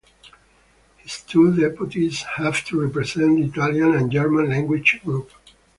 His 0.97 1.21
two 1.21 1.55
deputies 1.55 2.23
have 2.23 2.63
to 2.65 2.81
represent 2.81 3.35
the 3.35 3.43
Italian 3.43 3.93
and 3.93 4.11
German 4.11 4.49
language 4.49 4.99
group. 5.05 5.29